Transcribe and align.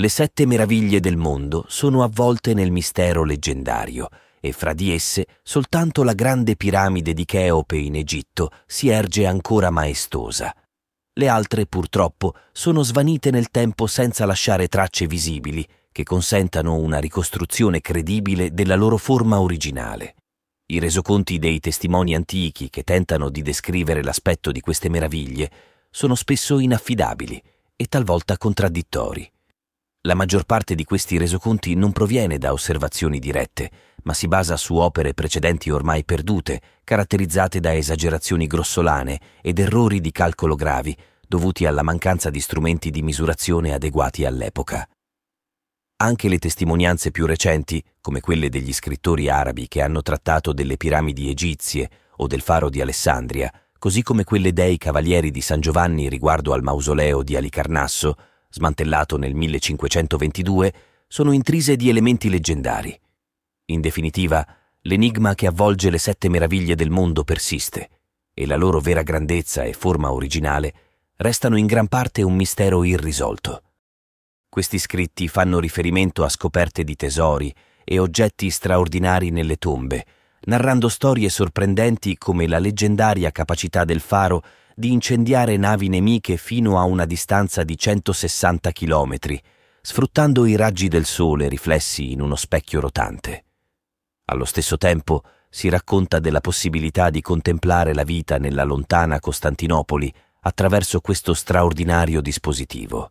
Le 0.00 0.08
sette 0.08 0.46
meraviglie 0.46 0.98
del 0.98 1.18
mondo 1.18 1.66
sono 1.68 2.02
avvolte 2.02 2.54
nel 2.54 2.70
mistero 2.70 3.22
leggendario 3.22 4.08
e 4.40 4.52
fra 4.52 4.72
di 4.72 4.94
esse 4.94 5.26
soltanto 5.42 6.02
la 6.02 6.14
grande 6.14 6.56
piramide 6.56 7.12
di 7.12 7.26
Cheope 7.26 7.76
in 7.76 7.96
Egitto 7.96 8.50
si 8.64 8.88
erge 8.88 9.26
ancora 9.26 9.68
maestosa. 9.68 10.56
Le 11.12 11.28
altre, 11.28 11.66
purtroppo, 11.66 12.32
sono 12.50 12.82
svanite 12.82 13.30
nel 13.30 13.50
tempo 13.50 13.86
senza 13.86 14.24
lasciare 14.24 14.68
tracce 14.68 15.06
visibili 15.06 15.68
che 15.92 16.02
consentano 16.02 16.76
una 16.76 16.98
ricostruzione 16.98 17.82
credibile 17.82 18.54
della 18.54 18.76
loro 18.76 18.96
forma 18.96 19.38
originale. 19.38 20.14
I 20.72 20.78
resoconti 20.78 21.38
dei 21.38 21.60
testimoni 21.60 22.14
antichi 22.14 22.70
che 22.70 22.84
tentano 22.84 23.28
di 23.28 23.42
descrivere 23.42 24.02
l'aspetto 24.02 24.50
di 24.50 24.62
queste 24.62 24.88
meraviglie 24.88 25.50
sono 25.90 26.14
spesso 26.14 26.58
inaffidabili 26.58 27.42
e 27.76 27.84
talvolta 27.84 28.38
contraddittori. 28.38 29.30
La 30.04 30.14
maggior 30.14 30.44
parte 30.44 30.74
di 30.74 30.84
questi 30.84 31.18
resoconti 31.18 31.74
non 31.74 31.92
proviene 31.92 32.38
da 32.38 32.52
osservazioni 32.52 33.18
dirette, 33.18 33.70
ma 34.04 34.14
si 34.14 34.28
basa 34.28 34.56
su 34.56 34.76
opere 34.76 35.12
precedenti 35.12 35.68
ormai 35.68 36.06
perdute, 36.06 36.58
caratterizzate 36.84 37.60
da 37.60 37.74
esagerazioni 37.74 38.46
grossolane 38.46 39.20
ed 39.42 39.58
errori 39.58 40.00
di 40.00 40.10
calcolo 40.10 40.54
gravi, 40.54 40.96
dovuti 41.28 41.66
alla 41.66 41.82
mancanza 41.82 42.30
di 42.30 42.40
strumenti 42.40 42.88
di 42.88 43.02
misurazione 43.02 43.74
adeguati 43.74 44.24
all'epoca. 44.24 44.88
Anche 45.96 46.28
le 46.30 46.38
testimonianze 46.38 47.10
più 47.10 47.26
recenti, 47.26 47.84
come 48.00 48.20
quelle 48.20 48.48
degli 48.48 48.72
scrittori 48.72 49.28
arabi 49.28 49.68
che 49.68 49.82
hanno 49.82 50.00
trattato 50.00 50.54
delle 50.54 50.78
piramidi 50.78 51.28
egizie 51.28 51.90
o 52.16 52.26
del 52.26 52.40
faro 52.40 52.70
di 52.70 52.80
Alessandria, 52.80 53.52
così 53.78 54.02
come 54.02 54.24
quelle 54.24 54.54
dei 54.54 54.78
cavalieri 54.78 55.30
di 55.30 55.42
San 55.42 55.60
Giovanni 55.60 56.08
riguardo 56.08 56.54
al 56.54 56.62
mausoleo 56.62 57.22
di 57.22 57.36
Alicarnasso, 57.36 58.16
smantellato 58.50 59.16
nel 59.16 59.34
1522, 59.34 60.74
sono 61.08 61.32
intrise 61.32 61.76
di 61.76 61.88
elementi 61.88 62.28
leggendari. 62.28 62.98
In 63.66 63.80
definitiva, 63.80 64.46
l'enigma 64.82 65.34
che 65.34 65.46
avvolge 65.46 65.90
le 65.90 65.98
sette 65.98 66.28
meraviglie 66.28 66.74
del 66.74 66.90
mondo 66.90 67.24
persiste, 67.24 67.88
e 68.34 68.46
la 68.46 68.56
loro 68.56 68.80
vera 68.80 69.02
grandezza 69.02 69.64
e 69.64 69.72
forma 69.72 70.12
originale 70.12 70.72
restano 71.16 71.56
in 71.56 71.66
gran 71.66 71.88
parte 71.88 72.22
un 72.22 72.34
mistero 72.34 72.84
irrisolto. 72.84 73.62
Questi 74.48 74.78
scritti 74.78 75.28
fanno 75.28 75.60
riferimento 75.60 76.24
a 76.24 76.28
scoperte 76.28 76.82
di 76.82 76.96
tesori 76.96 77.54
e 77.84 77.98
oggetti 77.98 78.50
straordinari 78.50 79.30
nelle 79.30 79.56
tombe, 79.56 80.06
narrando 80.42 80.88
storie 80.88 81.28
sorprendenti 81.28 82.16
come 82.16 82.46
la 82.46 82.58
leggendaria 82.58 83.30
capacità 83.30 83.84
del 83.84 84.00
faro 84.00 84.42
di 84.80 84.92
incendiare 84.92 85.58
navi 85.58 85.88
nemiche 85.90 86.38
fino 86.38 86.78
a 86.78 86.84
una 86.84 87.04
distanza 87.04 87.64
di 87.64 87.76
160 87.76 88.72
km, 88.72 89.14
sfruttando 89.82 90.46
i 90.46 90.56
raggi 90.56 90.88
del 90.88 91.04
sole 91.04 91.48
riflessi 91.48 92.12
in 92.12 92.22
uno 92.22 92.34
specchio 92.34 92.80
rotante. 92.80 93.44
Allo 94.24 94.46
stesso 94.46 94.78
tempo 94.78 95.22
si 95.50 95.68
racconta 95.68 96.18
della 96.18 96.40
possibilità 96.40 97.10
di 97.10 97.20
contemplare 97.20 97.92
la 97.92 98.04
vita 98.04 98.38
nella 98.38 98.64
lontana 98.64 99.20
Costantinopoli 99.20 100.10
attraverso 100.40 101.00
questo 101.00 101.34
straordinario 101.34 102.22
dispositivo. 102.22 103.10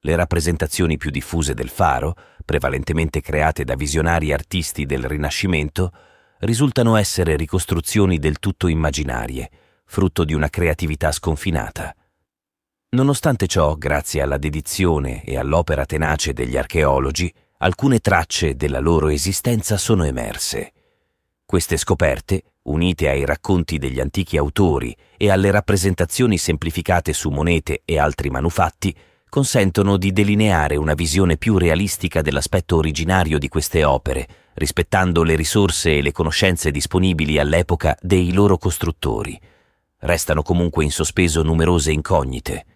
Le 0.00 0.16
rappresentazioni 0.16 0.96
più 0.96 1.10
diffuse 1.10 1.54
del 1.54 1.68
faro, 1.68 2.16
prevalentemente 2.44 3.20
create 3.20 3.62
da 3.62 3.76
visionari 3.76 4.32
artisti 4.32 4.84
del 4.84 5.04
Rinascimento, 5.04 5.92
risultano 6.40 6.96
essere 6.96 7.36
ricostruzioni 7.36 8.18
del 8.18 8.40
tutto 8.40 8.66
immaginarie, 8.66 9.50
frutto 9.88 10.24
di 10.24 10.34
una 10.34 10.50
creatività 10.50 11.10
sconfinata. 11.12 11.96
Nonostante 12.90 13.46
ciò, 13.46 13.74
grazie 13.74 14.20
alla 14.20 14.36
dedizione 14.36 15.24
e 15.24 15.38
all'opera 15.38 15.86
tenace 15.86 16.34
degli 16.34 16.58
archeologi, 16.58 17.32
alcune 17.58 17.98
tracce 17.98 18.54
della 18.54 18.80
loro 18.80 19.08
esistenza 19.08 19.78
sono 19.78 20.04
emerse. 20.04 20.72
Queste 21.44 21.78
scoperte, 21.78 22.42
unite 22.64 23.08
ai 23.08 23.24
racconti 23.24 23.78
degli 23.78 23.98
antichi 23.98 24.36
autori 24.36 24.94
e 25.16 25.30
alle 25.30 25.50
rappresentazioni 25.50 26.36
semplificate 26.36 27.14
su 27.14 27.30
monete 27.30 27.80
e 27.86 27.98
altri 27.98 28.28
manufatti, 28.28 28.94
consentono 29.30 29.96
di 29.96 30.12
delineare 30.12 30.76
una 30.76 30.94
visione 30.94 31.38
più 31.38 31.56
realistica 31.56 32.20
dell'aspetto 32.20 32.76
originario 32.76 33.38
di 33.38 33.48
queste 33.48 33.84
opere, 33.84 34.28
rispettando 34.54 35.22
le 35.22 35.34
risorse 35.34 35.96
e 35.96 36.02
le 36.02 36.12
conoscenze 36.12 36.70
disponibili 36.70 37.38
all'epoca 37.38 37.96
dei 38.02 38.32
loro 38.32 38.58
costruttori. 38.58 39.40
Restano 40.00 40.42
comunque 40.42 40.84
in 40.84 40.90
sospeso 40.90 41.42
numerose 41.42 41.90
incognite. 41.90 42.66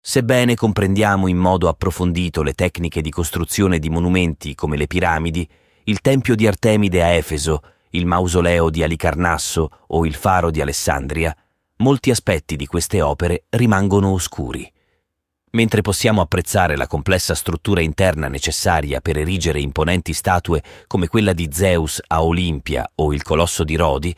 Sebbene 0.00 0.54
comprendiamo 0.54 1.28
in 1.28 1.36
modo 1.36 1.68
approfondito 1.68 2.42
le 2.42 2.52
tecniche 2.52 3.00
di 3.00 3.10
costruzione 3.10 3.78
di 3.78 3.88
monumenti 3.88 4.54
come 4.54 4.76
le 4.76 4.86
piramidi, 4.86 5.48
il 5.84 6.00
Tempio 6.00 6.34
di 6.34 6.46
Artemide 6.46 7.02
a 7.02 7.08
Efeso, 7.08 7.62
il 7.90 8.04
mausoleo 8.04 8.68
di 8.68 8.82
Alicarnasso 8.82 9.70
o 9.86 10.04
il 10.04 10.14
faro 10.14 10.50
di 10.50 10.60
Alessandria, 10.60 11.34
molti 11.78 12.10
aspetti 12.10 12.56
di 12.56 12.66
queste 12.66 13.00
opere 13.00 13.44
rimangono 13.50 14.10
oscuri. 14.10 14.70
Mentre 15.52 15.82
possiamo 15.82 16.20
apprezzare 16.20 16.76
la 16.76 16.86
complessa 16.86 17.34
struttura 17.34 17.80
interna 17.80 18.28
necessaria 18.28 19.00
per 19.00 19.18
erigere 19.18 19.60
imponenti 19.60 20.12
statue 20.12 20.62
come 20.86 21.08
quella 21.08 21.32
di 21.32 21.48
Zeus 21.52 22.00
a 22.06 22.22
Olimpia 22.22 22.90
o 22.96 23.12
il 23.12 23.22
colosso 23.22 23.62
di 23.62 23.76
Rodi, 23.76 24.16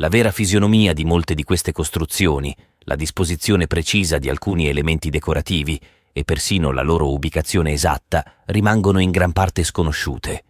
la 0.00 0.08
vera 0.08 0.30
fisionomia 0.30 0.94
di 0.94 1.04
molte 1.04 1.34
di 1.34 1.44
queste 1.44 1.72
costruzioni, 1.72 2.56
la 2.84 2.96
disposizione 2.96 3.66
precisa 3.66 4.16
di 4.16 4.30
alcuni 4.30 4.66
elementi 4.66 5.10
decorativi 5.10 5.78
e 6.10 6.24
persino 6.24 6.72
la 6.72 6.80
loro 6.80 7.12
ubicazione 7.12 7.72
esatta 7.72 8.24
rimangono 8.46 8.98
in 8.98 9.10
gran 9.10 9.32
parte 9.32 9.62
sconosciute. 9.62 10.44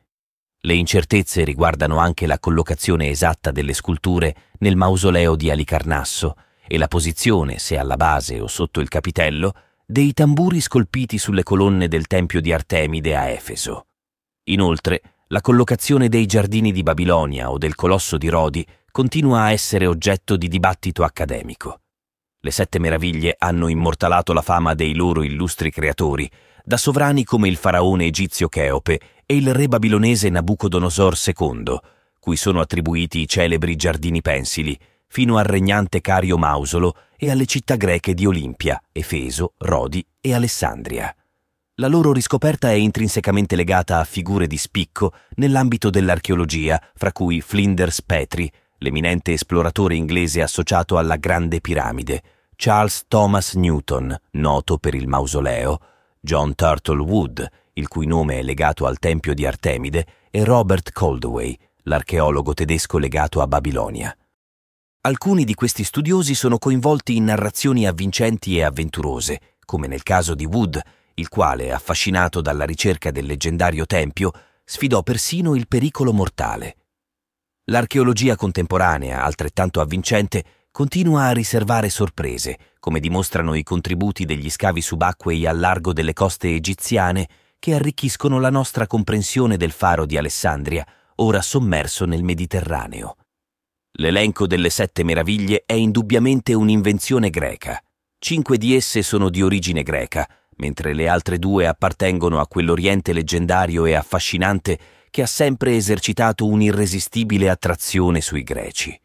Le 0.61 0.75
incertezze 0.75 1.43
riguardano 1.43 1.99
anche 1.99 2.29
la 2.29 2.39
collocazione 2.39 3.09
esatta 3.09 3.51
delle 3.51 3.73
sculture 3.73 4.37
nel 4.59 4.77
mausoleo 4.77 5.35
di 5.35 5.51
Alicarnasso 5.51 6.37
e 6.69 6.79
la 6.79 6.87
posizione, 6.87 7.59
se 7.59 7.77
alla 7.77 7.97
base 7.97 8.39
o 8.39 8.47
sotto 8.47 8.79
il 8.79 8.89
capitello, 8.89 9.53
dei 9.85 10.13
tamburi 10.13 10.61
scolpiti 10.61 11.19
sulle 11.19 11.43
colonne 11.43 11.89
del 11.89 12.07
Tempio 12.07 12.41
di 12.41 12.53
Artemide 12.53 13.17
a 13.17 13.27
Efeso. 13.27 13.87
Inoltre, 14.45 15.03
la 15.33 15.41
collocazione 15.41 16.09
dei 16.09 16.27
giardini 16.27 16.71
di 16.71 16.85
Babilonia 16.85 17.51
o 17.51 17.59
del 17.59 17.75
Colosso 17.75 18.17
di 18.17 18.29
Rodi 18.29 18.65
continua 18.91 19.43
a 19.43 19.53
essere 19.53 19.87
oggetto 19.87 20.37
di 20.37 20.49
dibattito 20.49 21.05
accademico. 21.05 21.81
Le 22.41 22.51
sette 22.51 22.79
meraviglie 22.79 23.35
hanno 23.39 23.69
immortalato 23.69 24.33
la 24.33 24.43
fama 24.43 24.75
dei 24.75 24.95
loro 24.95 25.23
illustri 25.23 25.71
creatori, 25.71 26.31
da 26.65 26.77
sovrani 26.77 27.25
come 27.25 27.49
il 27.49 27.57
faraone 27.57 28.07
egizio 28.07 28.49
Cheope 28.49 29.01
e 29.27 29.37
il 29.37 29.53
re 29.53 29.69
babilonese 29.69 30.29
Nabucodonosor 30.31 31.17
II, 31.27 31.79
cui 32.19 32.37
sono 32.37 32.61
attribuiti 32.61 33.21
i 33.21 33.29
celebri 33.29 33.77
giardini 33.77 34.23
pensili, 34.23 34.79
fino 35.07 35.39
al 35.39 35.45
regnante 35.45 36.01
Cario 36.01 36.39
Mausolo 36.39 36.95
e 37.17 37.31
alle 37.31 37.47
città 37.47 37.77
greche 37.77 38.15
di 38.15 38.27
Olimpia, 38.27 38.81
Efeso, 38.93 39.55
Rodi 39.59 40.05
e 40.21 40.33
Alessandria. 40.33 41.15
La 41.75 41.89
loro 41.89 42.13
riscoperta 42.13 42.71
è 42.71 42.75
intrinsecamente 42.75 43.57
legata 43.57 43.99
a 43.99 44.05
figure 44.05 44.47
di 44.47 44.57
spicco 44.57 45.15
nell'ambito 45.37 45.91
dell'archeologia, 45.91 46.81
fra 46.95 47.11
cui 47.11 47.41
Flinders 47.41 48.03
Petrie, 48.03 48.51
l'eminente 48.81 49.33
esploratore 49.33 49.95
inglese 49.95 50.43
associato 50.43 50.99
alla 50.99 51.17
Grande 51.17 51.61
Piramide, 51.61 52.23
Charles 52.57 53.05
Thomas 53.09 53.55
Newton, 53.55 54.15
noto 54.33 54.79
per 54.79 54.95
il 54.95 55.09
mausoleo, 55.09 55.79
John 56.21 56.55
Turtle 56.55 57.01
Wood, 57.01 57.49
il 57.75 57.89
cui 57.89 58.07
nome 58.07 58.39
è 58.39 58.43
legato 58.43 58.87
al 58.87 58.99
Tempio 58.99 59.33
di 59.33 59.47
Artemide, 59.47 60.07
e 60.31 60.45
Robert 60.45 60.93
Coldaway, 60.93 61.57
l'archeologo 61.85 62.55
tedesco 62.55 62.99
legato 62.99 63.41
a 63.41 63.47
Babilonia. 63.47 64.15
Alcuni 65.03 65.45
di 65.45 65.55
questi 65.55 65.83
studiosi 65.83 66.35
sono 66.35 66.59
coinvolti 66.59 67.17
in 67.17 67.25
narrazioni 67.25 67.87
avvincenti 67.87 68.59
e 68.59 68.63
avventurose, 68.63 69.57
come 69.65 69.87
nel 69.87 70.03
caso 70.03 70.35
di 70.35 70.45
Wood, 70.45 70.81
il 71.15 71.29
quale, 71.29 71.73
affascinato 71.73 72.41
dalla 72.41 72.65
ricerca 72.65 73.11
del 73.11 73.27
leggendario 73.27 73.87
tempio, 73.87 74.31
sfidò 74.65 75.03
persino 75.03 75.55
il 75.55 75.69
pericolo 75.69 76.13
mortale. 76.13 76.77
L'archeologia 77.71 78.35
contemporanea, 78.35 79.23
altrettanto 79.23 79.81
avvincente, 79.81 80.45
continua 80.73 81.27
a 81.27 81.33
riservare 81.33 81.89
sorprese, 81.89 82.59
come 82.81 82.99
dimostrano 82.99 83.55
i 83.55 83.63
contributi 83.63 84.25
degli 84.25 84.51
scavi 84.51 84.81
subacquei 84.81 85.47
al 85.47 85.61
largo 85.61 85.93
delle 85.93 86.13
coste 86.13 86.53
egiziane 86.53 87.29
che 87.61 87.75
arricchiscono 87.75 88.41
la 88.41 88.51
nostra 88.51 88.89
comprensione 88.89 89.57
del 89.57 89.71
faro 89.71 90.05
di 90.05 90.17
Alessandria, 90.17 90.85
ora 91.17 91.41
sommerso 91.43 92.07
nel 92.07 92.25
Mediterraneo. 92.25 93.17
L'elenco 93.99 94.49
delle 94.49 94.71
sette 94.71 95.05
meraviglie 95.05 95.63
è 95.65 95.75
indubbiamente 95.75 96.55
un'invenzione 96.55 97.31
greca. 97.31 97.81
Cinque 98.19 98.59
di 98.59 98.75
esse 98.75 99.03
sono 99.03 99.29
di 99.29 99.43
origine 99.43 99.85
greca, 99.85 100.29
mentre 100.57 100.93
le 100.93 101.07
altre 101.07 101.39
due 101.39 101.69
appartengono 101.69 102.41
a 102.41 102.49
quell'Oriente 102.49 103.13
leggendario 103.13 103.85
e 103.85 103.95
affascinante 103.95 104.77
che 105.11 105.23
ha 105.23 105.27
sempre 105.27 105.77
esercitato 105.77 106.47
un'irresistibile 106.47 107.51
attrazione 107.51 108.21
sui 108.21 108.43
greci. 108.43 108.99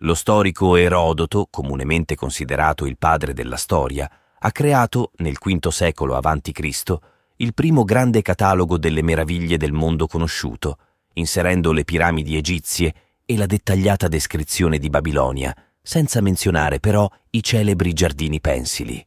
Lo 0.00 0.14
storico 0.14 0.76
Erodoto, 0.76 1.46
comunemente 1.48 2.16
considerato 2.16 2.84
il 2.84 2.98
padre 2.98 3.32
della 3.32 3.56
storia, 3.56 4.10
ha 4.38 4.52
creato, 4.52 5.12
nel 5.16 5.38
V 5.40 5.68
secolo 5.68 6.16
a.C., 6.16 6.96
il 7.36 7.54
primo 7.54 7.84
grande 7.84 8.22
catalogo 8.22 8.78
delle 8.78 9.02
meraviglie 9.02 9.56
del 9.56 9.72
mondo 9.72 10.06
conosciuto, 10.06 10.78
inserendo 11.14 11.72
le 11.72 11.84
piramidi 11.84 12.36
egizie 12.36 12.94
e 13.24 13.36
la 13.36 13.46
dettagliata 13.46 14.08
descrizione 14.08 14.78
di 14.78 14.88
Babilonia, 14.90 15.54
senza 15.82 16.20
menzionare 16.20 16.80
però 16.80 17.08
i 17.30 17.42
celebri 17.42 17.92
giardini 17.92 18.40
pensili. 18.40 19.04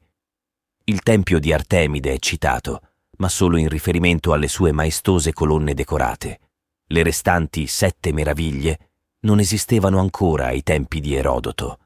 Il 0.86 1.02
tempio 1.02 1.40
di 1.40 1.54
Artemide 1.54 2.14
è 2.14 2.20
citato, 2.20 2.82
ma 3.20 3.30
solo 3.30 3.58
in 3.58 3.70
riferimento 3.70 4.34
alle 4.34 4.48
sue 4.48 4.72
maestose 4.72 5.34
colonne 5.34 5.74
decorate. 5.74 6.40
Le 6.88 7.04
restanti 7.04 7.68
sette 7.68 8.12
meraviglie 8.12 8.92
non 9.22 9.40
esistevano 9.40 10.00
ancora 10.00 10.48
ai 10.48 10.64
tempi 10.64 11.00
di 11.00 11.16
Erodoto. 11.16 11.80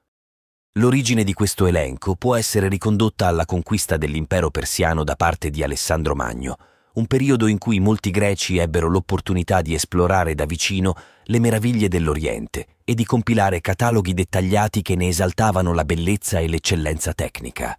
L'origine 0.74 1.24
di 1.24 1.34
questo 1.34 1.66
elenco 1.66 2.16
può 2.16 2.36
essere 2.36 2.68
ricondotta 2.68 3.28
alla 3.28 3.46
conquista 3.46 3.98
dell'impero 3.98 4.50
persiano 4.50 5.04
da 5.04 5.16
parte 5.16 5.50
di 5.50 5.62
Alessandro 5.62 6.16
Magno, 6.16 6.58
un 6.94 7.08
periodo 7.08 7.48
in 7.48 7.58
cui 7.58 7.80
molti 7.80 8.12
greci 8.12 8.58
ebbero 8.58 8.88
l'opportunità 8.88 9.62
di 9.62 9.74
esplorare 9.74 10.36
da 10.36 10.46
vicino 10.46 10.96
le 11.26 11.40
meraviglie 11.40 11.88
dell'Oriente 11.88 12.68
e 12.84 12.94
di 12.94 13.06
compilare 13.06 13.62
cataloghi 13.62 14.14
dettagliati 14.14 14.82
che 14.82 14.96
ne 14.96 15.08
esaltavano 15.08 15.74
la 15.74 15.86
bellezza 15.86 16.40
e 16.40 16.48
l'eccellenza 16.48 17.14
tecnica. 17.14 17.78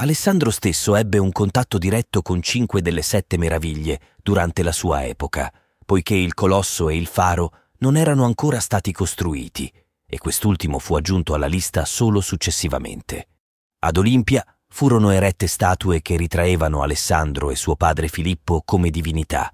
Alessandro 0.00 0.52
stesso 0.52 0.94
ebbe 0.94 1.18
un 1.18 1.32
contatto 1.32 1.76
diretto 1.76 2.22
con 2.22 2.40
cinque 2.40 2.80
delle 2.80 3.02
sette 3.02 3.36
meraviglie 3.36 4.00
durante 4.22 4.62
la 4.62 4.70
sua 4.70 5.04
epoca, 5.04 5.52
poiché 5.84 6.14
il 6.14 6.34
colosso 6.34 6.88
e 6.88 6.96
il 6.96 7.08
faro 7.08 7.52
non 7.78 7.96
erano 7.96 8.24
ancora 8.24 8.60
stati 8.60 8.92
costruiti 8.92 9.72
e 10.06 10.18
quest'ultimo 10.18 10.78
fu 10.78 10.94
aggiunto 10.94 11.34
alla 11.34 11.48
lista 11.48 11.84
solo 11.84 12.20
successivamente. 12.20 13.28
Ad 13.80 13.96
Olimpia 13.96 14.46
furono 14.68 15.10
erette 15.10 15.48
statue 15.48 16.00
che 16.00 16.16
ritraevano 16.16 16.82
Alessandro 16.82 17.50
e 17.50 17.56
suo 17.56 17.74
padre 17.74 18.06
Filippo 18.06 18.62
come 18.64 18.90
divinità, 18.90 19.50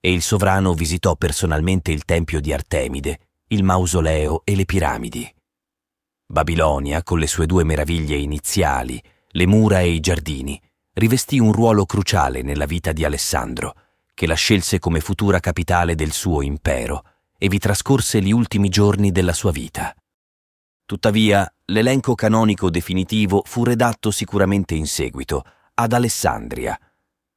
e 0.00 0.12
il 0.12 0.22
sovrano 0.22 0.72
visitò 0.72 1.16
personalmente 1.16 1.90
il 1.90 2.04
tempio 2.04 2.40
di 2.40 2.52
Artemide, 2.52 3.18
il 3.48 3.64
mausoleo 3.64 4.42
e 4.44 4.54
le 4.54 4.66
piramidi. 4.66 5.34
Babilonia, 6.26 7.02
con 7.02 7.18
le 7.18 7.26
sue 7.26 7.46
due 7.46 7.64
meraviglie 7.64 8.16
iniziali, 8.16 9.02
le 9.32 9.46
mura 9.46 9.80
e 9.80 9.90
i 9.90 10.00
giardini, 10.00 10.60
rivestì 10.94 11.38
un 11.38 11.52
ruolo 11.52 11.86
cruciale 11.86 12.42
nella 12.42 12.66
vita 12.66 12.92
di 12.92 13.04
Alessandro, 13.04 13.74
che 14.14 14.26
la 14.26 14.34
scelse 14.34 14.78
come 14.78 15.00
futura 15.00 15.40
capitale 15.40 15.94
del 15.94 16.12
suo 16.12 16.42
impero 16.42 17.04
e 17.38 17.48
vi 17.48 17.58
trascorse 17.58 18.20
gli 18.20 18.32
ultimi 18.32 18.68
giorni 18.68 19.12
della 19.12 19.32
sua 19.32 19.50
vita. 19.50 19.94
Tuttavia, 20.84 21.50
l'elenco 21.66 22.14
canonico 22.14 22.68
definitivo 22.68 23.42
fu 23.46 23.64
redatto 23.64 24.10
sicuramente 24.10 24.74
in 24.74 24.86
seguito, 24.86 25.44
ad 25.74 25.92
Alessandria. 25.92 26.78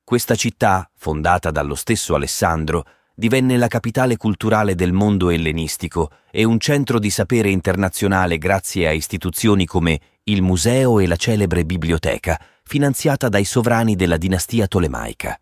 Questa 0.04 0.36
città, 0.36 0.90
fondata 0.96 1.52
dallo 1.52 1.76
stesso 1.76 2.16
Alessandro, 2.16 2.86
divenne 3.16 3.58
la 3.58 3.68
capitale 3.68 4.18
culturale 4.18 4.76
del 4.76 4.92
mondo 4.92 5.30
ellenistico 5.30 6.10
e 6.32 6.44
un 6.44 6.60
centro 6.60 6.98
di 7.00 7.12
sapere 7.12 7.50
internazionale 7.50 8.40
grazie 8.40 8.88
a 8.88 8.92
istituzioni 8.92 9.66
come 9.66 10.00
il 10.26 10.42
museo 10.42 11.00
e 11.00 11.08
la 11.08 11.18
celebre 11.18 11.66
biblioteca, 11.66 12.40
finanziata 12.64 13.28
dai 13.28 13.44
sovrani 13.44 13.96
della 13.96 14.16
dinastia 14.16 14.68
tolemaica. 14.68 15.38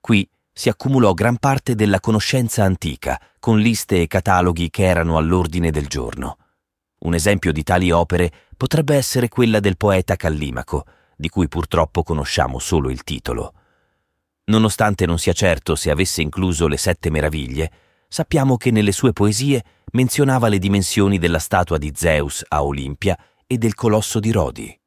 Qui 0.00 0.28
si 0.52 0.68
accumulò 0.68 1.14
gran 1.14 1.38
parte 1.38 1.74
della 1.74 2.00
conoscenza 2.00 2.62
antica, 2.62 3.18
con 3.38 3.58
liste 3.58 4.02
e 4.02 4.06
cataloghi 4.06 4.68
che 4.68 4.84
erano 4.84 5.16
all'ordine 5.16 5.70
del 5.70 5.86
giorno. 5.86 6.36
Un 7.00 7.14
esempio 7.14 7.52
di 7.52 7.62
tali 7.62 7.90
opere 7.90 8.30
potrebbe 8.56 8.96
essere 8.96 9.28
quella 9.28 9.60
del 9.60 9.76
poeta 9.76 10.16
Callimaco, 10.16 10.84
di 11.16 11.30
cui 11.30 11.48
purtroppo 11.48 12.02
conosciamo 12.02 12.58
solo 12.58 12.90
il 12.90 13.04
titolo. 13.04 13.54
Nonostante 14.46 15.06
non 15.06 15.18
sia 15.18 15.32
certo 15.32 15.74
se 15.74 15.90
avesse 15.90 16.20
incluso 16.20 16.66
le 16.66 16.76
sette 16.76 17.08
meraviglie, 17.08 17.70
sappiamo 18.08 18.56
che 18.56 18.70
nelle 18.70 18.92
sue 18.92 19.12
poesie 19.12 19.64
menzionava 19.92 20.48
le 20.48 20.58
dimensioni 20.58 21.18
della 21.18 21.38
statua 21.38 21.78
di 21.78 21.92
Zeus 21.94 22.44
a 22.48 22.62
Olimpia 22.62 23.16
e 23.50 23.56
del 23.56 23.74
colosso 23.74 24.20
di 24.20 24.30
Rodi. 24.30 24.78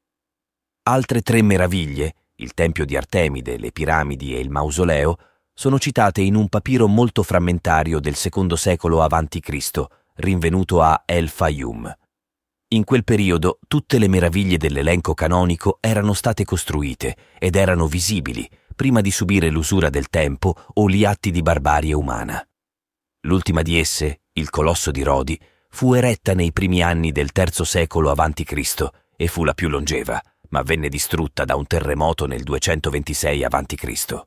Altre 0.84 1.20
tre 1.20 1.42
meraviglie, 1.42 2.14
il 2.36 2.54
tempio 2.54 2.84
di 2.84 2.96
Artemide, 2.96 3.58
le 3.58 3.72
piramidi 3.72 4.36
e 4.36 4.38
il 4.38 4.50
mausoleo, 4.50 5.16
sono 5.52 5.80
citate 5.80 6.22
in 6.22 6.36
un 6.36 6.48
papiro 6.48 6.86
molto 6.86 7.24
frammentario 7.24 7.98
del 7.98 8.14
secondo 8.14 8.54
secolo 8.54 9.02
a.C., 9.02 9.84
rinvenuto 10.14 10.80
a 10.80 11.02
El 11.04 11.28
Fayum. 11.28 11.92
In 12.68 12.84
quel 12.84 13.02
periodo 13.02 13.58
tutte 13.66 13.98
le 13.98 14.08
meraviglie 14.08 14.58
dell'elenco 14.58 15.12
canonico 15.12 15.78
erano 15.80 16.14
state 16.14 16.44
costruite 16.44 17.16
ed 17.38 17.56
erano 17.56 17.86
visibili 17.86 18.48
prima 18.76 19.00
di 19.00 19.10
subire 19.10 19.50
l'usura 19.50 19.90
del 19.90 20.08
tempo 20.08 20.54
o 20.74 20.88
gli 20.88 21.04
atti 21.04 21.32
di 21.32 21.42
barbarie 21.42 21.94
umana. 21.94 22.42
L'ultima 23.22 23.62
di 23.62 23.78
esse, 23.78 24.22
il 24.34 24.50
Colosso 24.50 24.90
di 24.90 25.02
Rodi, 25.02 25.38
fu 25.74 25.94
eretta 25.94 26.34
nei 26.34 26.52
primi 26.52 26.82
anni 26.82 27.12
del 27.12 27.30
III 27.34 27.64
secolo 27.64 28.10
a.C. 28.10 28.88
e 29.16 29.26
fu 29.26 29.42
la 29.42 29.54
più 29.54 29.68
longeva, 29.68 30.22
ma 30.50 30.62
venne 30.62 30.88
distrutta 30.88 31.44
da 31.44 31.56
un 31.56 31.66
terremoto 31.66 32.26
nel 32.26 32.42
226 32.42 33.44
a.C. 33.44 34.22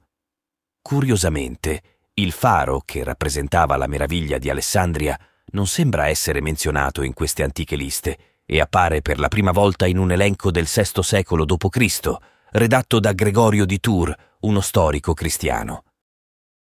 Curiosamente, 0.81 1.81
il 2.15 2.31
faro, 2.31 2.81
che 2.83 3.03
rappresentava 3.03 3.77
la 3.77 3.88
meraviglia 3.88 4.38
di 4.38 4.50
Alessandria, 4.50 5.18
non 5.51 5.68
sembra 5.68 6.07
essere 6.07 6.42
menzionato 6.42 7.03
in 7.03 7.13
queste 7.13 7.44
antiche 7.44 7.75
liste 7.75 8.18
e 8.45 8.59
appare 8.59 9.01
per 9.01 9.19
la 9.19 9.27
prima 9.27 9.51
volta 9.51 9.86
in 9.86 9.97
un 9.97 10.12
elenco 10.12 10.51
del 10.51 10.65
VI 10.65 11.03
secolo 11.03 11.45
d.C., 11.45 12.15
redatto 12.51 13.00
da 13.00 13.13
Gregorio 13.13 13.65
di 13.65 13.80
Tours, 13.80 14.13
uno 14.42 14.62
storico 14.62 15.13
cristiano. 15.13 15.83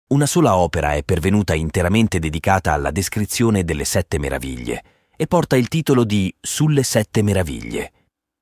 Una 0.07 0.27
sola 0.27 0.55
opera 0.55 0.93
è 0.93 1.03
pervenuta 1.03 1.55
interamente 1.55 2.19
dedicata 2.19 2.73
alla 2.73 2.91
descrizione 2.91 3.63
delle 3.63 3.85
sette 3.85 4.19
meraviglie 4.19 4.83
e 5.15 5.25
porta 5.25 5.55
il 5.55 5.67
titolo 5.67 6.03
di 6.03 6.31
Sulle 6.39 6.83
sette 6.83 7.23
meraviglie, 7.23 7.91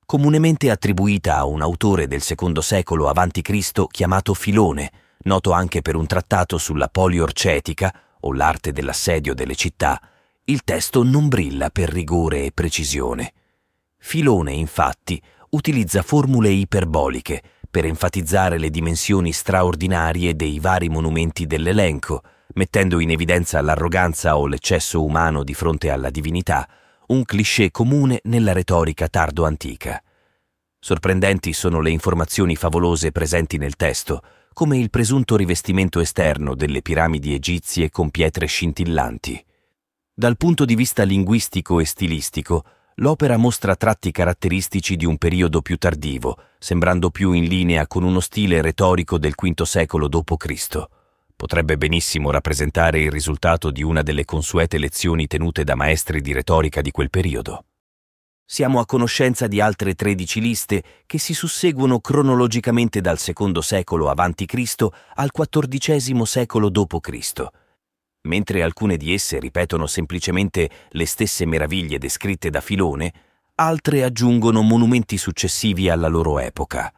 comunemente 0.04 0.70
attribuita 0.70 1.38
a 1.38 1.46
un 1.46 1.62
autore 1.62 2.06
del 2.06 2.22
II 2.22 2.60
secolo 2.60 3.08
a.C. 3.08 3.86
chiamato 3.88 4.34
Filone, 4.34 4.92
noto 5.20 5.52
anche 5.52 5.80
per 5.80 5.96
un 5.96 6.06
trattato 6.06 6.58
sulla 6.58 6.88
poliorcetica 6.88 7.94
o 8.20 8.34
l'arte 8.34 8.70
dell'assedio 8.70 9.32
delle 9.32 9.54
città, 9.54 9.98
il 10.44 10.64
testo 10.64 11.02
non 11.02 11.28
brilla 11.28 11.70
per 11.70 11.88
rigore 11.88 12.44
e 12.44 12.52
precisione. 12.52 13.32
Filone, 13.96 14.52
infatti, 14.52 15.18
utilizza 15.48 16.02
formule 16.02 16.50
iperboliche 16.50 17.42
per 17.74 17.86
enfatizzare 17.86 18.56
le 18.56 18.70
dimensioni 18.70 19.32
straordinarie 19.32 20.36
dei 20.36 20.60
vari 20.60 20.88
monumenti 20.88 21.44
dell'elenco, 21.44 22.22
mettendo 22.54 23.00
in 23.00 23.10
evidenza 23.10 23.60
l'arroganza 23.62 24.38
o 24.38 24.46
l'eccesso 24.46 25.02
umano 25.02 25.42
di 25.42 25.54
fronte 25.54 25.90
alla 25.90 26.10
divinità, 26.10 26.68
un 27.08 27.24
cliché 27.24 27.72
comune 27.72 28.20
nella 28.26 28.52
retorica 28.52 29.08
tardo-antica. 29.08 30.00
Sorprendenti 30.78 31.52
sono 31.52 31.80
le 31.80 31.90
informazioni 31.90 32.54
favolose 32.54 33.10
presenti 33.10 33.58
nel 33.58 33.74
testo, 33.74 34.22
come 34.52 34.78
il 34.78 34.88
presunto 34.88 35.34
rivestimento 35.34 35.98
esterno 35.98 36.54
delle 36.54 36.80
piramidi 36.80 37.34
egizie 37.34 37.90
con 37.90 38.10
pietre 38.10 38.46
scintillanti. 38.46 39.44
Dal 40.14 40.36
punto 40.36 40.64
di 40.64 40.76
vista 40.76 41.02
linguistico 41.02 41.80
e 41.80 41.84
stilistico, 41.86 42.64
l'opera 42.96 43.36
mostra 43.36 43.74
tratti 43.76 44.10
caratteristici 44.10 44.96
di 44.96 45.04
un 45.04 45.16
periodo 45.16 45.62
più 45.62 45.76
tardivo, 45.76 46.38
sembrando 46.58 47.10
più 47.10 47.32
in 47.32 47.44
linea 47.44 47.86
con 47.86 48.02
uno 48.02 48.20
stile 48.20 48.62
retorico 48.62 49.18
del 49.18 49.34
V 49.34 49.62
secolo 49.62 50.08
d.C. 50.08 50.84
Potrebbe 51.36 51.76
benissimo 51.76 52.30
rappresentare 52.30 53.00
il 53.00 53.10
risultato 53.10 53.70
di 53.70 53.82
una 53.82 54.02
delle 54.02 54.24
consuete 54.24 54.78
lezioni 54.78 55.26
tenute 55.26 55.64
da 55.64 55.74
maestri 55.74 56.20
di 56.20 56.32
retorica 56.32 56.80
di 56.80 56.90
quel 56.90 57.10
periodo. 57.10 57.64
Siamo 58.46 58.78
a 58.78 58.86
conoscenza 58.86 59.46
di 59.46 59.60
altre 59.60 59.94
13 59.94 60.40
liste 60.40 60.82
che 61.06 61.18
si 61.18 61.34
susseguono 61.34 61.98
cronologicamente 61.98 63.00
dal 63.00 63.18
II 63.18 63.62
secolo 63.62 64.10
a.C. 64.10 64.86
al 65.14 65.30
XIV 65.32 66.22
secolo 66.22 66.68
d.C. 66.68 67.46
Mentre 68.26 68.62
alcune 68.62 68.96
di 68.96 69.12
esse 69.12 69.38
ripetono 69.38 69.86
semplicemente 69.86 70.70
le 70.90 71.06
stesse 71.06 71.44
meraviglie 71.44 71.98
descritte 71.98 72.48
da 72.50 72.60
Filone, 72.60 73.12
altre 73.56 74.02
aggiungono 74.02 74.62
monumenti 74.62 75.18
successivi 75.18 75.88
alla 75.90 76.08
loro 76.08 76.38
epoca. 76.38 76.92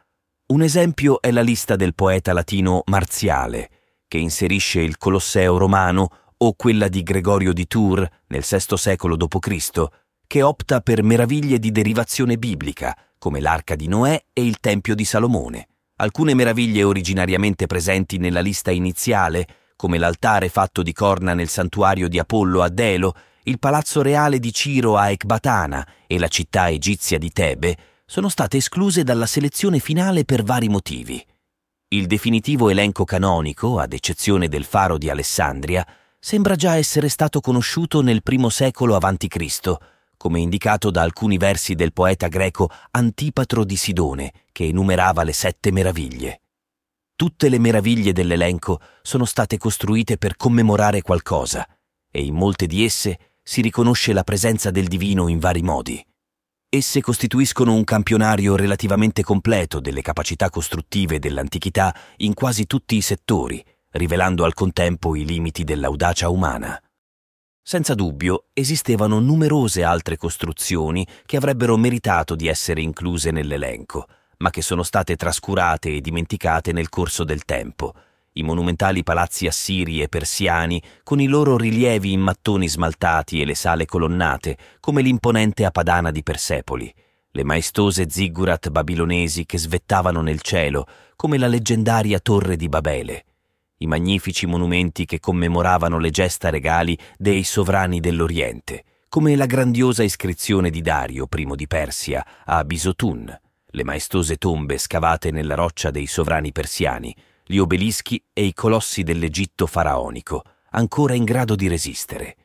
Un 0.47 0.61
esempio 0.61 1.21
è 1.21 1.31
la 1.31 1.41
lista 1.41 1.75
del 1.75 1.93
poeta 1.93 2.31
latino 2.31 2.81
Marziale, 2.85 3.69
che 4.07 4.17
inserisce 4.17 4.79
il 4.79 4.97
Colosseo 4.97 5.57
romano 5.57 6.09
o 6.37 6.53
quella 6.53 6.87
di 6.87 7.03
Gregorio 7.03 7.51
di 7.51 7.67
Tours 7.67 8.07
nel 8.27 8.45
VI 8.47 8.77
secolo 8.77 9.17
d.C., 9.17 9.85
che 10.25 10.41
opta 10.41 10.79
per 10.79 11.03
meraviglie 11.03 11.59
di 11.59 11.71
derivazione 11.71 12.37
biblica, 12.37 12.97
come 13.17 13.41
l'arca 13.41 13.75
di 13.75 13.87
Noè 13.87 14.23
e 14.31 14.45
il 14.45 14.59
Tempio 14.59 14.95
di 14.95 15.03
Salomone. 15.03 15.67
Alcune 15.97 16.33
meraviglie 16.33 16.83
originariamente 16.83 17.65
presenti 17.65 18.17
nella 18.17 18.41
lista 18.41 18.71
iniziale, 18.71 19.47
come 19.77 19.97
l'altare 19.97 20.49
fatto 20.49 20.81
di 20.81 20.91
corna 20.91 21.33
nel 21.33 21.47
santuario 21.47 22.09
di 22.09 22.19
Apollo 22.19 22.63
a 22.63 22.67
Delo, 22.67 23.15
il 23.43 23.59
palazzo 23.59 24.01
reale 24.01 24.39
di 24.39 24.51
Ciro 24.51 24.97
a 24.97 25.11
Ecbatana 25.11 25.87
e 26.07 26.19
la 26.19 26.27
città 26.27 26.67
egizia 26.69 27.17
di 27.17 27.31
Tebe, 27.31 27.77
sono 28.05 28.27
state 28.27 28.57
escluse 28.57 29.03
dalla 29.03 29.27
selezione 29.27 29.79
finale 29.79 30.25
per 30.25 30.43
vari 30.43 30.67
motivi. 30.67 31.23
Il 31.89 32.07
definitivo 32.07 32.69
elenco 32.69 33.05
canonico, 33.05 33.79
ad 33.79 33.93
eccezione 33.93 34.49
del 34.49 34.65
faro 34.65 34.97
di 34.97 35.09
Alessandria, 35.09 35.87
sembra 36.19 36.55
già 36.55 36.75
essere 36.75 37.07
stato 37.07 37.39
conosciuto 37.39 38.01
nel 38.01 38.23
primo 38.23 38.49
secolo 38.49 38.97
a.C., 38.97 39.75
come 40.17 40.39
indicato 40.39 40.89
da 40.89 41.03
alcuni 41.03 41.37
versi 41.37 41.75
del 41.75 41.93
poeta 41.93 42.27
greco 42.27 42.69
Antipatro 42.91 43.63
di 43.63 43.75
Sidone, 43.75 44.33
che 44.51 44.65
enumerava 44.65 45.23
le 45.23 45.33
sette 45.33 45.71
meraviglie. 45.71 46.41
Tutte 47.17 47.49
le 47.49 47.57
meraviglie 47.57 48.13
dell'elenco 48.13 48.79
sono 49.01 49.25
state 49.25 49.57
costruite 49.57 50.19
per 50.19 50.35
commemorare 50.35 51.01
qualcosa, 51.01 51.67
e 52.11 52.23
in 52.23 52.35
molte 52.35 52.67
di 52.67 52.85
esse 52.85 53.31
si 53.41 53.61
riconosce 53.61 54.13
la 54.13 54.23
presenza 54.23 54.69
del 54.69 54.85
divino 54.85 55.27
in 55.27 55.39
vari 55.39 55.63
modi. 55.63 55.99
Esse 56.69 57.01
costituiscono 57.01 57.73
un 57.73 57.83
campionario 57.85 58.55
relativamente 58.55 59.23
completo 59.23 59.79
delle 59.79 60.03
capacità 60.03 60.51
costruttive 60.51 61.17
dell'antichità 61.17 61.95
in 62.17 62.35
quasi 62.35 62.67
tutti 62.67 62.95
i 62.95 63.01
settori, 63.01 63.65
rivelando 63.93 64.45
al 64.45 64.53
contempo 64.53 65.15
i 65.15 65.25
limiti 65.25 65.63
dell'audacia 65.63 66.29
umana. 66.29 66.79
Senza 67.63 67.95
dubbio 67.95 68.49
esistevano 68.53 69.19
numerose 69.19 69.83
altre 69.83 70.17
costruzioni 70.17 71.03
che 71.25 71.37
avrebbero 71.37 71.77
meritato 71.77 72.35
di 72.35 72.45
essere 72.47 72.81
incluse 72.81 73.31
nell'elenco, 73.31 74.05
ma 74.37 74.49
che 74.49 74.61
sono 74.61 74.83
state 74.83 75.15
trascurate 75.15 75.95
e 75.95 76.01
dimenticate 76.01 76.71
nel 76.71 76.89
corso 76.89 77.23
del 77.23 77.45
tempo. 77.45 77.93
I 78.33 78.43
monumentali 78.43 79.03
palazzi 79.03 79.47
assiri 79.47 80.01
e 80.01 80.09
persiani, 80.09 80.81
con 81.03 81.19
i 81.19 81.27
loro 81.27 81.57
rilievi 81.57 82.11
in 82.11 82.21
mattoni 82.21 82.67
smaltati 82.69 83.41
e 83.41 83.45
le 83.45 83.55
sale 83.55 83.85
colonnate, 83.85 84.57
come 84.79 85.01
l'imponente 85.01 85.65
Apadana 85.65 86.11
di 86.11 86.21
Persepoli, 86.21 86.93
le 87.31 87.43
maestose 87.43 88.09
ziggurat 88.09 88.69
babilonesi 88.69 89.45
che 89.45 89.57
svettavano 89.57 90.21
nel 90.21 90.41
cielo, 90.41 90.87
come 91.15 91.37
la 91.37 91.47
leggendaria 91.47 92.19
Torre 92.19 92.55
di 92.55 92.69
Babele, 92.69 93.25
i 93.79 93.87
magnifici 93.87 94.45
monumenti 94.45 95.05
che 95.05 95.19
commemoravano 95.19 95.99
le 95.99 96.09
gesta 96.09 96.49
regali 96.49 96.97
dei 97.17 97.43
sovrani 97.43 97.99
dell'Oriente, 97.99 98.83
come 99.09 99.35
la 99.35 99.45
grandiosa 99.45 100.03
iscrizione 100.03 100.69
di 100.69 100.81
Dario, 100.81 101.27
primo 101.27 101.55
di 101.55 101.67
Persia, 101.67 102.25
a 102.45 102.63
Bisotun, 102.63 103.39
le 103.71 103.83
maestose 103.83 104.37
tombe 104.37 104.77
scavate 104.77 105.31
nella 105.31 105.55
roccia 105.55 105.91
dei 105.91 106.07
sovrani 106.07 106.51
persiani, 106.51 107.15
gli 107.45 107.57
obelischi 107.57 108.23
e 108.33 108.43
i 108.43 108.53
colossi 108.53 109.03
dell'Egitto 109.03 109.67
faraonico, 109.67 110.43
ancora 110.71 111.13
in 111.13 111.23
grado 111.23 111.55
di 111.55 111.67
resistere. 111.67 112.35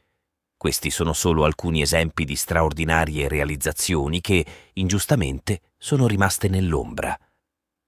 Questi 0.57 0.91
sono 0.91 1.13
solo 1.13 1.45
alcuni 1.45 1.83
esempi 1.83 2.25
di 2.25 2.37
straordinarie 2.37 3.29
realizzazioni 3.29 4.21
che, 4.21 4.47
ingiustamente, 4.75 5.61
sono 5.77 6.07
rimaste 6.07 6.49
nell'ombra. 6.49 7.19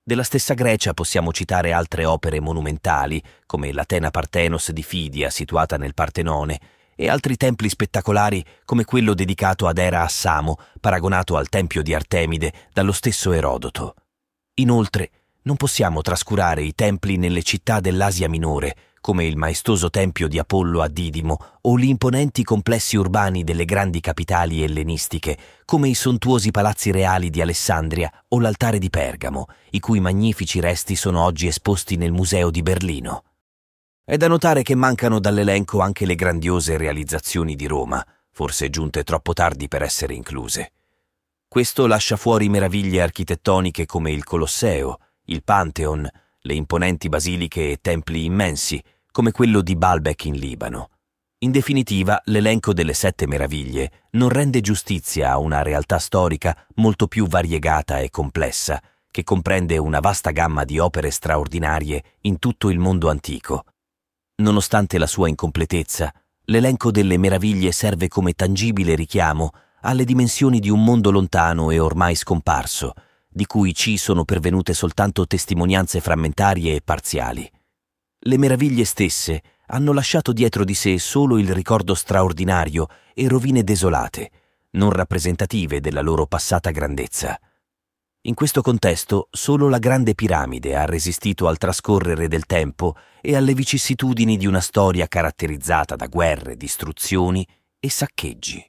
Della 0.03 0.25
stessa 0.25 0.55
Grecia 0.55 0.93
possiamo 0.93 1.33
citare 1.33 1.73
altre 1.73 2.05
opere 2.05 2.41
monumentali, 2.41 3.23
come 3.47 3.73
l'Atena 3.73 4.11
Partenos 4.11 4.73
di 4.73 4.83
Fidia, 4.83 5.31
situata 5.31 5.77
nel 5.77 5.95
Partenone, 5.95 6.61
e 6.97 7.09
altri 7.09 7.37
templi 7.37 7.69
spettacolari 7.69 8.45
come 8.65 8.85
quello 8.85 9.15
dedicato 9.15 9.67
ad 9.67 9.79
Era 9.79 10.03
a 10.03 10.09
Samo, 10.09 10.59
paragonato 10.81 11.37
al 11.37 11.49
tempio 11.49 11.83
di 11.83 11.95
Artemide 11.95 12.53
dallo 12.73 12.93
stesso 12.93 13.33
Erodoto. 13.33 13.95
Inoltre, 14.55 15.11
non 15.43 15.57
possiamo 15.57 16.01
trascurare 16.01 16.63
i 16.63 16.75
templi 16.75 17.17
nelle 17.17 17.43
città 17.43 17.81
dell'Asia 17.81 18.29
minore, 18.29 18.77
come 19.05 19.27
il 19.27 19.37
maestoso 19.37 19.91
tempio 19.91 20.29
di 20.29 20.39
Apollo 20.39 20.81
a 20.81 20.89
Didimo 20.89 21.37
o 21.61 21.77
gli 21.77 21.85
imponenti 21.85 22.43
complessi 22.43 22.97
urbani 22.97 23.45
delle 23.45 23.67
grandi 23.67 24.01
capitali 24.01 24.63
ellenistiche, 24.63 25.37
come 25.67 25.89
i 25.89 25.95
sontuosi 25.95 26.51
palazzi 26.51 26.91
reali 26.91 27.29
di 27.29 27.43
Alessandria 27.43 28.11
o 28.29 28.41
l'altare 28.41 28.79
di 28.79 28.89
Pergamo, 28.89 29.49
i 29.73 29.81
cui 29.81 30.01
magnifici 30.01 30.59
resti 30.59 30.97
sono 30.97 31.23
oggi 31.23 31.47
esposti 31.47 31.97
nel 31.97 32.13
Museo 32.13 32.49
di 32.49 32.63
Berlino. 32.63 33.25
È 34.07 34.19
da 34.19 34.29
notare 34.29 34.63
che 34.63 34.75
mancano 34.75 35.19
dall'elenco 35.19 35.81
anche 35.81 36.05
le 36.05 36.15
grandiose 36.15 36.77
realizzazioni 36.77 37.57
di 37.57 37.67
Roma, 37.67 38.07
forse 38.33 38.69
giunte 38.69 39.03
troppo 39.03 39.33
tardi 39.33 39.67
per 39.67 39.83
essere 39.83 40.13
incluse. 40.13 40.73
Questo 41.49 41.87
lascia 41.87 42.17
fuori 42.17 42.51
meraviglie 42.51 43.01
architettoniche 43.01 43.87
come 43.87 44.13
il 44.13 44.23
Colosseo, 44.23 44.99
il 45.25 45.43
Pantheon, 45.43 46.07
le 46.39 46.53
imponenti 46.53 47.09
basiliche 47.09 47.71
e 47.71 47.79
templi 47.81 48.27
immensi, 48.27 48.79
come 49.11 49.33
quello 49.33 49.63
di 49.63 49.75
Baalbek 49.75 50.27
in 50.27 50.35
Libano. 50.35 50.91
In 51.39 51.51
definitiva, 51.51 52.21
l'elenco 52.27 52.75
delle 52.75 52.93
sette 52.93 53.27
meraviglie 53.27 54.05
non 54.11 54.29
rende 54.29 54.61
giustizia 54.61 55.31
a 55.31 55.39
una 55.39 55.63
realtà 55.63 55.99
storica 55.99 56.55
molto 56.75 57.07
più 57.07 57.27
variegata 57.27 58.01
e 58.01 58.11
complessa, 58.11 58.83
che 59.11 59.25
comprende 59.25 59.79
una 59.79 60.01
vasta 60.01 60.31
gamma 60.31 60.65
di 60.65 60.79
opere 60.79 61.11
straordinarie 61.11 62.05
in 62.23 62.39
tutto 62.39 62.69
il 62.69 62.79
mondo 62.79 63.09
antico. 63.09 63.65
Nonostante 64.37 64.99
la 64.99 65.07
sua 65.07 65.29
incompletezza, 65.29 66.13
l'elenco 66.47 66.91
delle 66.91 67.17
meraviglie 67.19 67.71
serve 67.71 68.09
come 68.09 68.33
tangibile 68.33 68.97
richiamo 68.97 69.51
alle 69.83 70.05
dimensioni 70.05 70.59
di 70.59 70.71
un 70.71 70.83
mondo 70.83 71.13
lontano 71.13 71.71
e 71.71 71.79
ormai 71.79 72.17
scomparso, 72.17 72.95
di 73.29 73.47
cui 73.47 73.73
ci 73.75 73.97
sono 73.97 74.25
pervenute 74.25 74.75
soltanto 74.75 75.25
testimonianze 75.27 76.01
frammentarie 76.01 76.75
e 76.75 76.81
parziali. 76.83 77.49
Le 78.27 78.39
meraviglie 78.39 78.85
stesse 78.85 79.41
hanno 79.67 79.93
lasciato 79.93 80.33
dietro 80.33 80.65
di 80.65 80.75
sé 80.75 80.99
solo 80.99 81.39
il 81.39 81.55
ricordo 81.55 81.95
straordinario 81.95 82.89
e 83.15 83.29
rovine 83.29 83.63
desolate, 83.63 84.31
non 84.71 84.91
rappresentative 84.91 85.81
della 85.81 86.01
loro 86.01 86.27
passata 86.27 86.71
grandezza. 86.71 87.39
In 88.27 88.33
questo 88.33 88.63
contesto 88.63 89.29
solo 89.31 89.69
la 89.69 89.79
grande 89.79 90.15
piramide 90.15 90.77
ha 90.77 90.87
resistito 90.87 91.47
al 91.47 91.59
trascorrere 91.59 92.27
del 92.27 92.47
tempo 92.47 92.97
e 93.21 93.37
alle 93.37 93.53
vicissitudini 93.53 94.39
di 94.39 94.47
una 94.47 94.61
storia 94.61 95.07
caratterizzata 95.07 95.95
da 95.95 96.07
guerre, 96.07 96.57
distruzioni 96.57 97.47
e 97.79 97.91
saccheggi. 97.91 98.67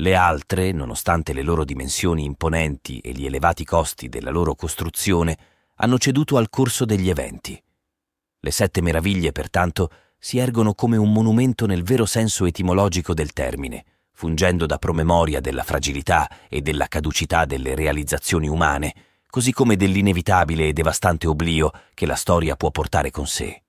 Le 0.00 0.14
altre, 0.14 0.72
nonostante 0.72 1.32
le 1.32 1.40
loro 1.40 1.64
dimensioni 1.64 2.24
imponenti 2.24 2.98
e 2.98 3.12
gli 3.12 3.24
elevati 3.24 3.64
costi 3.64 4.10
della 4.10 4.30
loro 4.30 4.54
costruzione, 4.54 5.38
hanno 5.76 5.96
ceduto 5.96 6.36
al 6.36 6.50
corso 6.50 6.84
degli 6.84 7.08
eventi. 7.08 7.58
Le 8.38 8.50
sette 8.50 8.82
meraviglie, 8.82 9.32
pertanto, 9.32 9.90
si 10.18 10.36
ergono 10.36 10.74
come 10.74 10.98
un 10.98 11.10
monumento 11.10 11.64
nel 11.64 11.84
vero 11.84 12.04
senso 12.04 12.44
etimologico 12.44 13.14
del 13.14 13.32
termine, 13.32 13.84
fungendo 14.18 14.66
da 14.66 14.78
promemoria 14.78 15.38
della 15.40 15.62
fragilità 15.62 16.28
e 16.48 16.60
della 16.60 16.88
caducità 16.88 17.44
delle 17.44 17.76
realizzazioni 17.76 18.48
umane, 18.48 18.92
così 19.30 19.52
come 19.52 19.76
dell'inevitabile 19.76 20.66
e 20.66 20.72
devastante 20.72 21.28
oblio 21.28 21.70
che 21.94 22.04
la 22.04 22.16
storia 22.16 22.56
può 22.56 22.72
portare 22.72 23.12
con 23.12 23.28
sé. 23.28 23.62